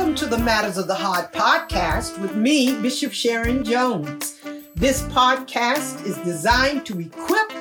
[0.00, 4.40] Welcome to the Matters of the Heart podcast with me, Bishop Sharon Jones.
[4.74, 7.52] This podcast is designed to equip,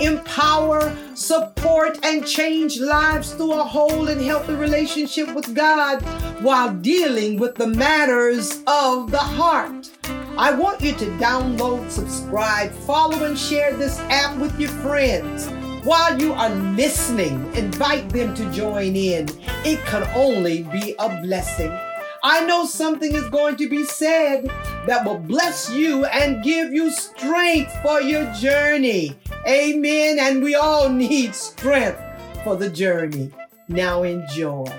[0.00, 6.00] empower, support, and change lives through a whole and healthy relationship with God
[6.40, 9.90] while dealing with the matters of the heart.
[10.38, 15.48] I want you to download, subscribe, follow, and share this app with your friends.
[15.84, 19.28] While you are listening, invite them to join in.
[19.64, 21.76] It can only be a blessing.
[22.30, 24.44] I know something is going to be said
[24.86, 29.18] that will bless you and give you strength for your journey.
[29.46, 30.18] Amen.
[30.18, 31.98] And we all need strength
[32.44, 33.32] for the journey.
[33.68, 34.70] Now enjoy.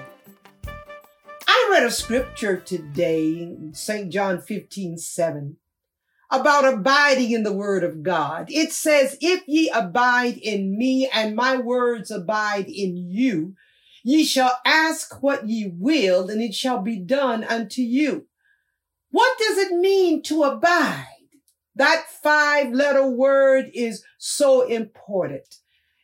[1.47, 4.11] I read a scripture today, St.
[4.11, 5.57] John 15 7
[6.29, 8.45] about abiding in the word of God.
[8.51, 13.55] It says, if ye abide in me and my words abide in you,
[14.09, 18.25] ye shall ask what ye will and it shall be done unto you.
[19.11, 21.05] What does it mean to abide?
[21.75, 25.57] That five letter word is so important.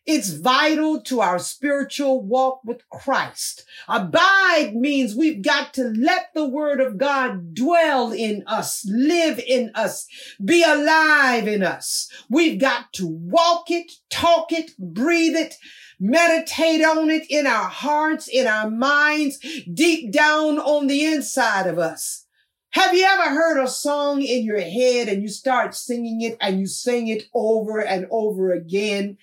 [0.06, 3.66] It's vital to our spiritual walk with Christ.
[3.88, 9.72] Abide means we've got to let the word of God dwell in us, live in
[9.74, 10.06] us,
[10.44, 12.08] be alive in us.
[12.30, 15.56] We've got to walk it, talk it, breathe it,
[16.00, 19.40] meditate on it in our hearts, in our minds,
[19.74, 22.28] deep down on the inside of us.
[22.72, 26.60] Have you ever heard a song in your head and you start singing it and
[26.60, 29.18] you sing it over and over again?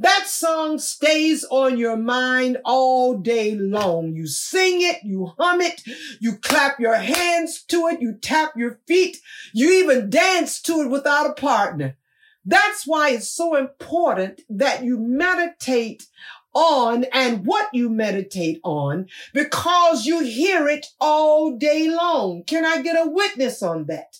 [0.00, 4.14] That song stays on your mind all day long.
[4.14, 5.82] You sing it, you hum it,
[6.20, 9.18] you clap your hands to it, you tap your feet,
[9.52, 11.96] you even dance to it without a partner.
[12.44, 16.06] That's why it's so important that you meditate
[16.54, 22.44] on and what you meditate on because you hear it all day long.
[22.44, 24.16] Can I get a witness on that?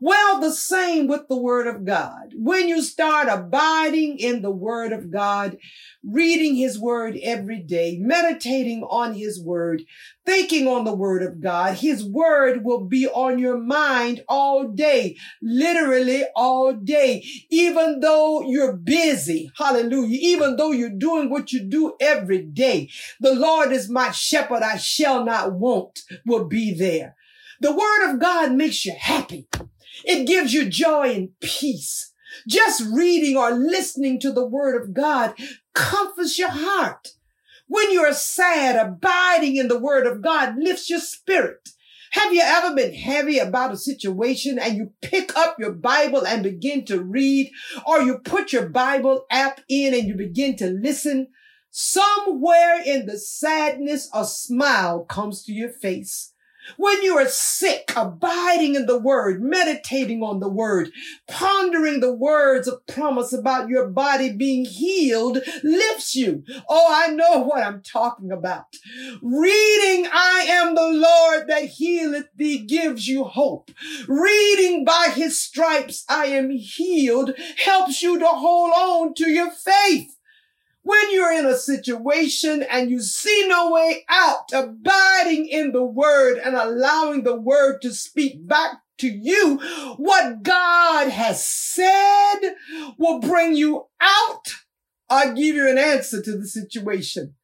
[0.00, 2.32] Well, the same with the word of God.
[2.34, 5.56] When you start abiding in the word of God,
[6.02, 9.84] reading his word every day, meditating on his word,
[10.26, 15.16] thinking on the word of God, his word will be on your mind all day,
[15.40, 19.50] literally all day, even though you're busy.
[19.56, 20.18] Hallelujah.
[20.20, 22.90] Even though you're doing what you do every day,
[23.20, 24.62] the Lord is my shepherd.
[24.62, 27.16] I shall not want will be there.
[27.60, 29.46] The word of God makes you happy.
[30.04, 32.12] It gives you joy and peace.
[32.48, 35.34] Just reading or listening to the word of God
[35.74, 37.10] comforts your heart.
[37.68, 41.70] When you're sad, abiding in the word of God lifts your spirit.
[42.10, 46.44] Have you ever been heavy about a situation and you pick up your Bible and
[46.44, 47.50] begin to read,
[47.86, 51.28] or you put your Bible app in and you begin to listen?
[51.70, 56.33] Somewhere in the sadness, a smile comes to your face.
[56.76, 60.90] When you are sick, abiding in the word, meditating on the word,
[61.28, 66.42] pondering the words of promise about your body being healed lifts you.
[66.68, 68.66] Oh, I know what I'm talking about.
[69.22, 73.70] Reading, I am the Lord that healeth thee gives you hope.
[74.08, 77.32] Reading by his stripes, I am healed
[77.64, 80.13] helps you to hold on to your faith.
[80.84, 86.36] When you're in a situation and you see no way out, abiding in the word
[86.36, 89.58] and allowing the word to speak back to you,
[89.96, 92.40] what God has said
[92.98, 94.54] will bring you out.
[95.08, 97.34] I'll give you an answer to the situation.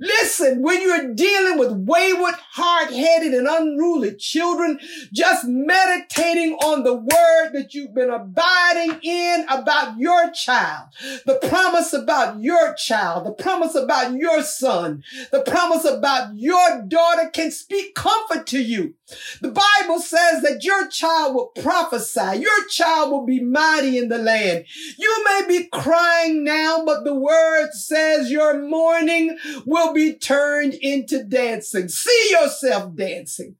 [0.00, 4.78] Listen, when you're dealing with wayward, hard-headed, and unruly children,
[5.12, 10.86] just meditating on the word that you've been abiding in about your child,
[11.26, 15.02] the promise about your child, the promise about your son,
[15.32, 18.94] the promise about your daughter can speak comfort to you.
[19.40, 22.40] The Bible says that your child will prophesy.
[22.40, 24.64] Your child will be mighty in the land.
[24.98, 31.24] You may be crying now, but the word says your mourning will be turned into
[31.24, 31.88] dancing.
[31.88, 33.56] See yourself dancing.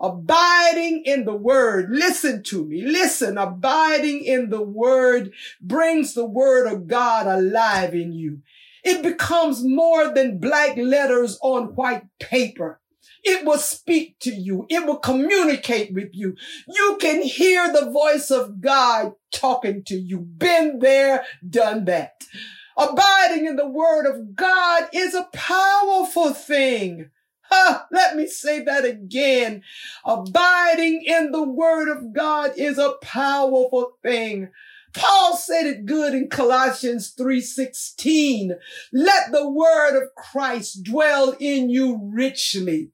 [0.00, 1.90] Abiding in the word.
[1.90, 2.82] Listen to me.
[2.82, 3.38] Listen.
[3.38, 8.40] Abiding in the word brings the word of God alive in you.
[8.82, 12.81] It becomes more than black letters on white paper.
[13.24, 14.66] It will speak to you.
[14.68, 16.36] It will communicate with you.
[16.68, 20.18] You can hear the voice of God talking to you.
[20.18, 22.24] Been there, done that.
[22.76, 27.10] Abiding in the word of God is a powerful thing.
[27.42, 29.62] Huh, let me say that again.
[30.06, 34.48] Abiding in the word of God is a powerful thing.
[34.94, 38.52] Paul said it good in Colossians 3:16.
[38.92, 42.90] Let the word of Christ dwell in you richly.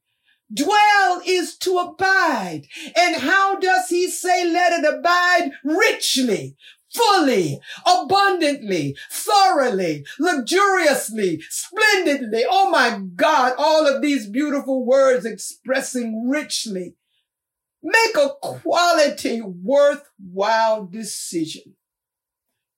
[0.51, 2.63] Dwell is to abide.
[2.95, 5.51] And how does he say let it abide?
[5.63, 6.55] Richly,
[6.91, 12.43] fully, abundantly, thoroughly, luxuriously, splendidly.
[12.49, 16.95] Oh my God, all of these beautiful words expressing richly.
[17.83, 21.75] Make a quality, worthwhile decision.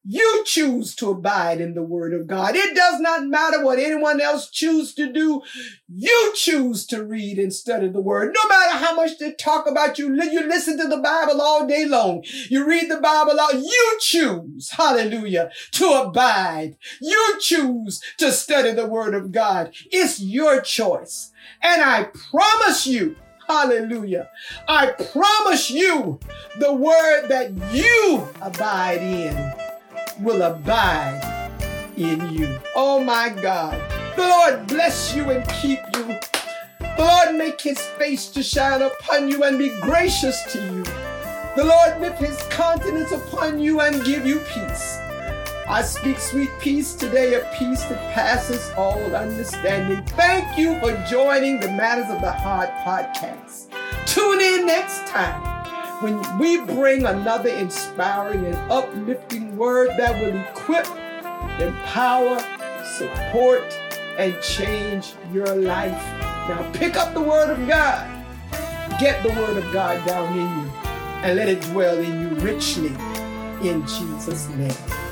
[0.03, 2.55] You choose to abide in the word of God.
[2.55, 5.43] It does not matter what anyone else choose to do.
[5.87, 8.33] You choose to read and study the word.
[8.33, 11.85] No matter how much they talk about you, you listen to the Bible all day
[11.85, 12.23] long.
[12.49, 13.53] You read the Bible out.
[13.53, 16.77] You choose, hallelujah, to abide.
[16.99, 19.71] You choose to study the word of God.
[19.91, 21.31] It's your choice.
[21.61, 24.29] And I promise you, Hallelujah.
[24.69, 26.19] I promise you
[26.59, 29.70] the word that you abide in
[30.19, 31.21] will abide
[31.97, 32.59] in you.
[32.75, 33.79] Oh my God.
[34.15, 36.19] The Lord bless you and keep you.
[36.79, 40.83] The Lord make his face to shine upon you and be gracious to you.
[41.55, 44.97] The Lord lift his countenance upon you and give you peace.
[45.67, 50.03] I speak sweet peace today, a peace that passes all understanding.
[50.05, 53.69] Thank you for joining the Matters of the Heart podcast.
[54.05, 55.60] Tune in next time
[56.01, 60.87] when we bring another inspiring and uplifting word that will equip,
[61.61, 62.39] empower,
[62.97, 63.61] support,
[64.17, 65.91] and change your life.
[66.49, 68.07] Now pick up the word of God.
[68.99, 70.71] Get the word of God down in you
[71.23, 72.93] and let it dwell in you richly
[73.61, 75.10] in Jesus' name.